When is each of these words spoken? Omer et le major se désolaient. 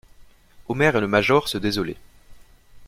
Omer 0.67 0.95
et 0.95 0.99
le 0.99 1.07
major 1.07 1.47
se 1.47 1.59
désolaient. 1.59 1.99